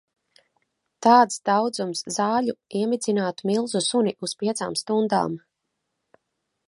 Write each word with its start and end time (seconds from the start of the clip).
Tāds 1.07 1.35
daudzums 1.49 2.01
zaļu 2.15 2.55
iemidzinātu 2.79 3.51
milzu 3.51 3.83
suni 3.89 4.15
uz 4.29 4.35
piecām 4.41 4.81
stundām. 4.83 5.41